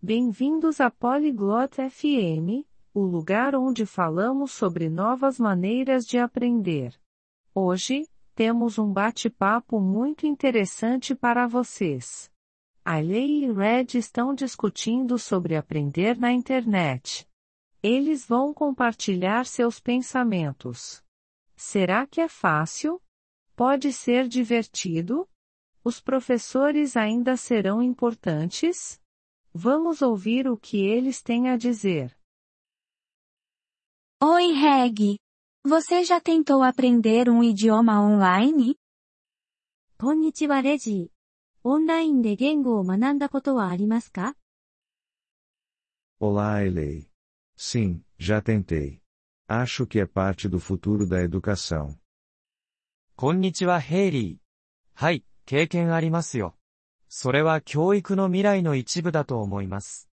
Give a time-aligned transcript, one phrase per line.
[0.00, 2.64] Bem-vindos a Polyglot FM,
[2.94, 6.94] o lugar onde falamos sobre novas maneiras de aprender.
[7.52, 12.30] Hoje, temos um bate-papo muito interessante para vocês.
[12.84, 17.28] A Lei e Red estão discutindo sobre aprender na internet.
[17.82, 21.02] Eles vão compartilhar seus pensamentos.
[21.56, 23.02] Será que é fácil?
[23.56, 25.28] Pode ser divertido?
[25.82, 29.00] Os professores ainda serão importantes?
[29.57, 32.17] Vamos ouvir o que eles têm a dizer.
[34.21, 35.19] Oi, Reg.
[35.65, 38.75] Você já tentou aprender um idioma online?
[39.97, 41.07] こんにちはレジー。
[41.63, 44.35] オンラインで言語を学んだことはありますか
[46.19, 47.07] Olá, Elei.
[47.57, 49.01] Sim, já tentei.
[49.47, 51.97] Acho que é parte do futuro da educação.
[53.15, 54.37] こんにちは、ヘイリー。
[54.95, 56.55] はい、経験ありますよ。
[57.08, 60.08] それは教育の未来の一部だと思います。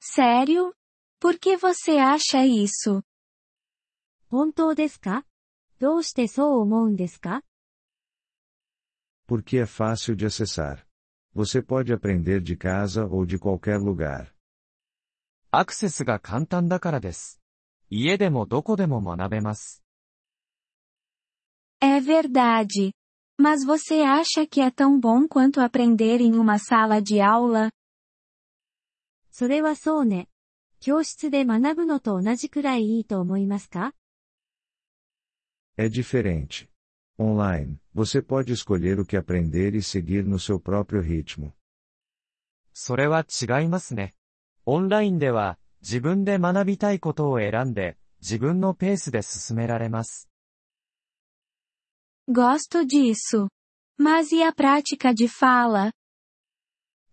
[0.00, 0.72] Sério?
[1.20, 3.02] Por que você acha isso?
[4.28, 5.24] 本当ですか
[5.78, 7.42] どうしてそう思うんですか
[9.28, 10.84] Porque é fácil de acessar.
[11.34, 14.32] Você pode aprender de casa ou de qualquer lugar.
[15.50, 17.40] アクセスが簡単だからです。
[17.90, 19.82] 家でもどこでも学べます。
[21.80, 22.92] É verdade.
[23.38, 27.70] Mas você acha que é tão bom quanto aprender em uma sala de aula?
[29.30, 30.28] それはそうね。
[30.80, 33.94] 教室で学ぶのと同じくらいいいと思いますか
[35.78, 36.68] É diferente.
[37.18, 41.52] Online, você pode escolher o que aprender e seguir no seu próprio ritmo.
[42.74, 44.14] それは違いますね。
[44.66, 50.31] オンラインでは、自分で学びたいことを選んで、自分のペースで進められます。
[52.31, 53.47] Gosto disso.
[53.97, 55.91] Mas e a prática de fala?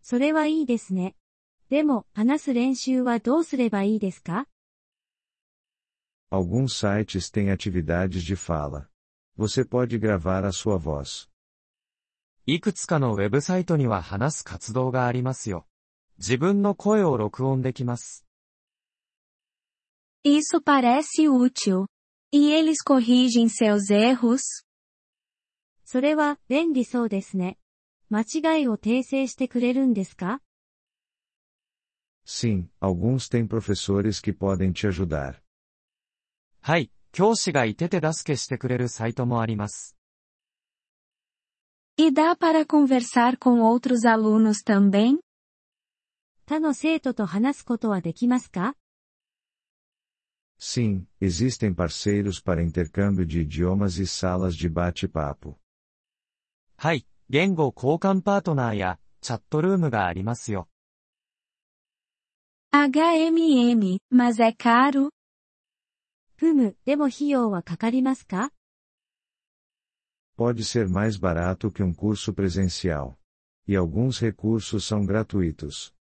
[0.03, 1.17] それはいいですね。
[1.71, 4.47] でも、話す練習はどうすればいいですか
[6.31, 8.89] Alguns sites têm atividades de fala.
[9.39, 11.29] Você pode gravar a sua voz.
[12.47, 15.67] いくつかのウェブサイトには話す活動がありますよ。
[16.19, 18.27] 自分の声を録音できます。
[20.25, 21.87] Isso parece útil.
[22.33, 24.43] E eles corrigem seus erros?
[25.92, 27.58] それは、便利そうですね。
[28.10, 30.40] 間違いを訂正してくれるんですか
[32.28, 35.42] Sim, alguns têm professores que podem te ajudar.
[36.62, 39.98] はい、教師がいて手助けしてくれるサイトもあります。
[41.98, 45.18] E dá para conversar com outros alunos também?
[46.46, 48.76] 他の生徒と話すことはできますか
[50.60, 55.60] Sim, existem parceiros para intercâmbio de idiomas e salas de bate-papo.
[56.82, 60.70] はい、言語交換パートナーや、チャットルームがありますよ。
[62.72, 65.10] HMM, mas é caro?
[66.38, 68.54] ふむ、でも費用はかかりますか
[70.38, 73.18] Pode ser mais barato que um curso presencial.
[73.68, 75.94] E alguns recursos são gratuitos.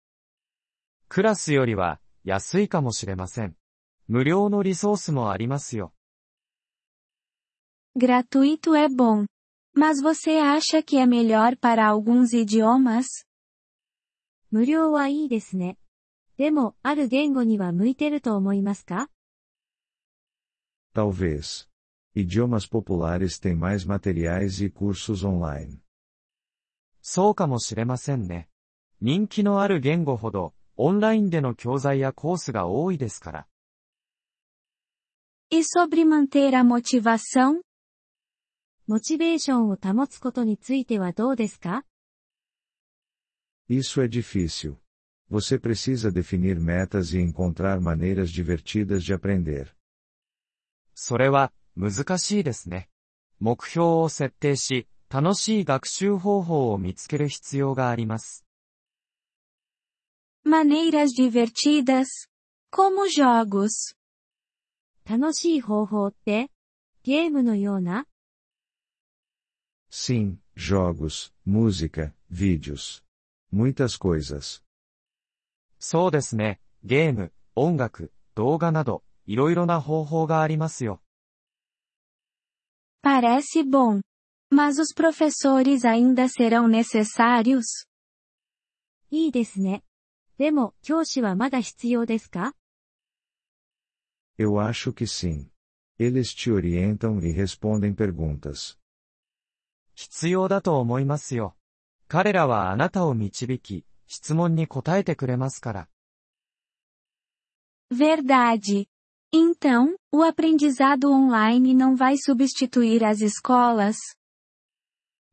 [1.07, 3.55] クラスよりは、安いかもしれません。
[4.07, 5.95] 無料のリソースもありますよ。
[7.97, 9.25] Gratuito é bom.
[9.76, 13.06] Mas você acha que é melhor para alguns idiomas?
[14.50, 15.78] 無料はいいですね。
[16.36, 19.08] でも、ある言語には向いてると思いますか
[20.94, 21.69] Talvez.
[22.14, 25.78] Idiomas populares têm mais materiais e cursos online.
[27.00, 28.48] そうかもしれませんね。
[29.00, 33.47] 人気のある言語ほど、オンラインでの教材やコースが多いですから。
[35.50, 37.62] E sobre manter a motivação?
[38.87, 41.83] モチベーションを保つことについてはどうですか
[43.69, 44.77] Isso é difícil.
[45.29, 49.75] Você precisa definir metas e encontrar maneiras divertidas de aprender.
[50.93, 52.87] それは、難しいですね。
[53.39, 58.45] 目標を設定し、楽しい学習方法を見つける必要があります。
[60.45, 62.05] Maneiras divertidas?
[62.72, 63.97] Como jogos.
[65.03, 66.51] 楽しい方法って
[67.03, 68.05] ゲームのような
[69.91, 73.03] Sim, jogos, música, vídeos.
[73.50, 74.62] Muitas coisas.
[75.78, 76.60] そうですね。
[76.84, 81.03] ゲーム、音楽、動画など、いろいろな方法がありますよ。
[83.03, 84.00] Parece bom.
[84.50, 87.86] Mas os professores ainda serão necessários?
[89.10, 89.83] いいですね。
[90.39, 92.54] でも、教師はまだ必要ですか
[94.39, 95.50] Eu acho que sim.
[95.98, 98.78] Eles te orientam e respondem perguntas.
[99.97, 101.56] 必要だと思いますよ。
[102.09, 105.89] 彼らはあなたを導き、 質問に答えてくれますから。
[107.91, 108.86] Verdade.
[109.33, 113.97] Então, o aprendizado online não vai substituir as escolas?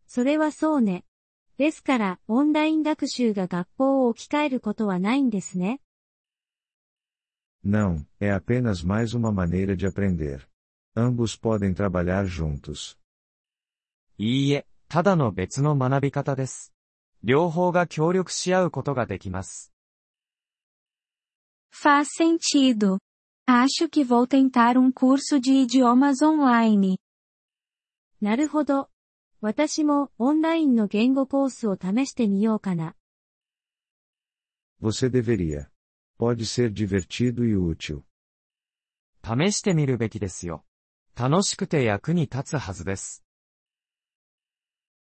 [0.07, 1.03] それはそうね。
[1.57, 5.81] ですから、オンライン学習が学校を置き換えることはないんですね。
[7.63, 10.47] Não, é apenas mais uma maneira de aprender.
[10.95, 12.97] Ambos podem trabalhar juntos.
[14.18, 16.72] いいえ、ただの別の学び方です。
[17.24, 19.72] 両方が協力し合うことができます。
[21.72, 22.98] Faz sentido.
[23.46, 26.96] Acho que vou tentar um curso de idiomas online.
[28.20, 28.88] なるほど。
[29.40, 32.94] 私もオンラインの言語コースを試してみようかな。
[34.80, 35.68] Você deveria.
[36.18, 38.02] Pode ser divertido e útil.
[39.24, 40.64] 試してみるべきですよ。
[41.16, 43.23] 楽しくて役に立つはずです。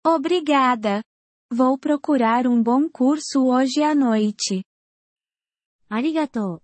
[0.10, 1.04] Obrigada.
[1.52, 4.64] Vou procurar um bom curso hoje à noite.
[5.90, 6.64] ありがとう。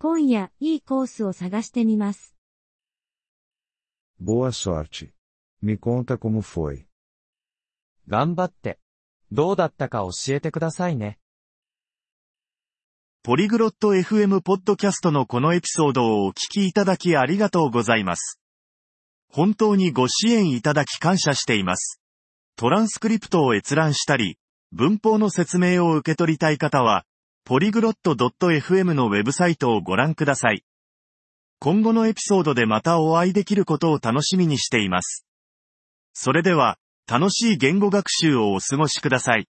[0.00, 2.34] 今夜、いいコースを探してみます。
[4.20, 5.12] Boa sorte.
[5.62, 6.86] Me conta como foi.
[8.08, 8.80] 頑張って。
[9.30, 11.20] どうだったか教えてくださいね。
[13.22, 18.40] ポリグロット FM ポッドキャストのこのエピソードをお聞きいただきありがとうございます。
[19.28, 21.99] 本当にご支援いただき感謝しています。
[22.60, 24.36] トランスクリプトを閲覧したり、
[24.70, 27.06] 文法の説明を受け取りたい方は、
[27.48, 30.62] polyglot.fm のウェブサイトをご覧ください。
[31.58, 35.24] 今後のエピソードでまたお会いできることを楽しみにしています。
[36.12, 36.76] それでは、
[37.10, 39.48] 楽しい言語学習をお過ごしください。